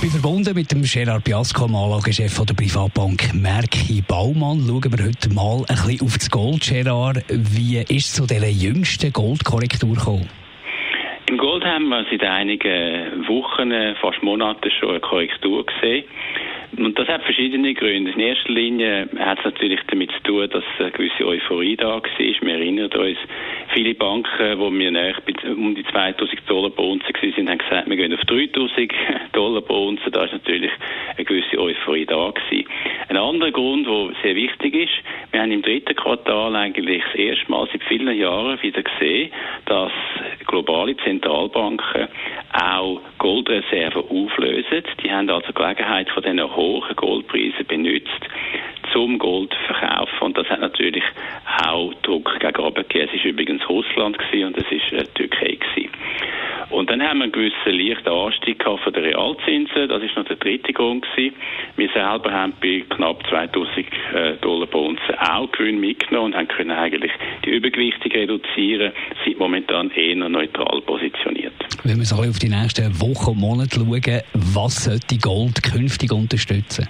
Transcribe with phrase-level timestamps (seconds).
[0.00, 4.62] bin verbunden mit dem Gerard Piasco, dem Anlagechef der Privatbank Merki Baumann.
[4.64, 6.62] Schauen wir heute mal ein bisschen auf das Gold.
[6.62, 10.28] Gerard, wie ist es zu dieser jüngsten Goldkorrektur gekommen?
[11.28, 16.04] Im Gold haben wir seit einigen Wochen, fast Monaten schon eine Korrektur gesehen.
[16.76, 18.12] Und das hat verschiedene Gründe.
[18.12, 22.02] In erster Linie hat es natürlich damit zu tun, dass eine gewisse Euphorie da war.
[22.18, 23.18] Wir erinnern uns,
[23.78, 25.14] viele Banken, wo wir näher
[25.56, 28.92] um die 2000 Dollar pro Unze waren, haben gesagt, wir gehen auf 3000
[29.32, 29.92] Dollar pro.
[30.10, 30.72] Da ist natürlich
[31.16, 32.68] eine gewisse Euphorie da gewesen.
[33.08, 34.92] Ein anderer Grund, der sehr wichtig ist,
[35.30, 39.30] wir haben im dritten Quartal eigentlich das erste Mal seit vielen Jahren wieder gesehen,
[39.66, 39.92] dass
[40.46, 42.08] globale Zentralbanken
[42.52, 44.82] auch Goldreserven auflösen.
[45.04, 48.26] Die haben also Gelegenheit von diesen hohen Goldpreisen benutzt,
[48.92, 50.18] zum Gold verkaufen.
[50.20, 51.04] Und das hat natürlich
[51.64, 52.84] auch Druck gegen oben.
[52.88, 55.58] Es war übrigens Russland und es war äh, Türkei.
[55.58, 55.90] Gewesen.
[56.70, 59.88] Und dann haben wir einen gewissen leichten Anstieg von den Realzinsen.
[59.88, 61.34] Das ist noch der dritte Grund gewesen.
[61.76, 66.48] Wir selber haben bei knapp 2000 äh, Dollar pro Unze auch Gewinn mitgenommen und haben
[66.48, 67.12] können eigentlich
[67.44, 68.92] die Übergewichtung reduzieren,
[69.24, 71.54] sind momentan eher neutral positioniert.
[71.84, 76.86] Wenn wir so auf die nächsten Wochen und Monate schauen, was sollte Gold künftig unterstützen?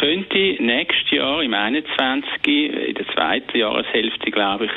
[0.00, 2.46] Könnte nächstes Jahr im 21.
[2.46, 4.70] in der zweiten Jahreshälfte, glaube ich,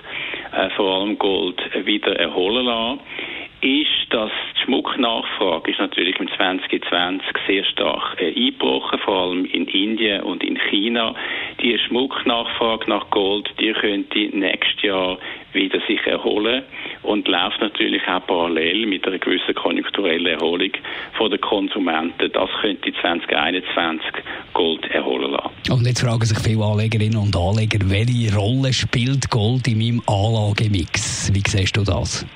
[0.52, 3.00] äh, vor allem Gold wieder erholen lassen?
[3.64, 9.68] ist, dass die Schmucknachfrage ist natürlich im 2020 sehr stark äh, eingebrochen, vor allem in
[9.68, 11.16] Indien und in China.
[11.62, 15.18] Die Schmucknachfrage nach Gold, die könnte nächstes Jahr
[15.54, 16.64] wieder sich erholen
[17.04, 20.72] und läuft natürlich auch parallel mit einer gewissen konjunkturellen Erholung
[21.14, 22.32] von den Konsumenten.
[22.34, 24.12] Das könnte 2021
[24.54, 25.03] Gold erholen.
[25.74, 31.34] Und jetzt fragen sich viele Anlegerinnen und Anleger, welche Rolle spielt Gold in meinem Anlagemix?
[31.34, 32.28] Wie siehst du das?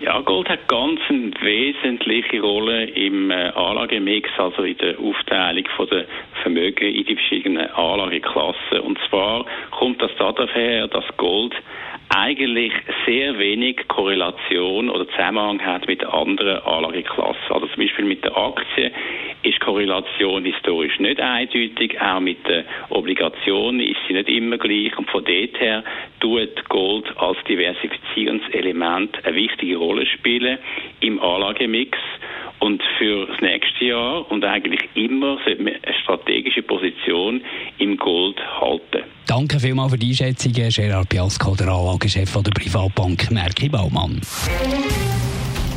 [0.00, 6.06] Ja, Gold hat ganz eine wesentliche Rolle im äh, Anlagemix, also in der Aufteilung der
[6.42, 8.80] Vermögen in die verschiedenen Anlageklassen.
[8.80, 11.54] Und zwar kommt das daher, dass Gold
[12.08, 12.72] eigentlich
[13.06, 17.50] sehr wenig Korrelation oder Zusammenhang hat mit anderen Anlageklassen.
[17.50, 18.90] Also zum Beispiel mit der Aktie
[19.44, 25.08] ist Korrelation historisch nicht eindeutig, auch mit der Obligation ist sie nicht immer gleich und
[25.10, 25.84] von dort her
[26.20, 30.58] tut Gold als Diversifizierungselement eine wichtige Rolle spielen
[31.00, 31.98] im Anlagemix.
[32.60, 37.42] Und für das nächste Jahr und eigentlich immer sollte man eine strategische Position
[37.78, 39.02] im Gold halten.
[39.26, 44.20] Danke vielmals für die Einschätzung, Gerard Piasco, der Anlagechef der Privatbank Merki Baumann.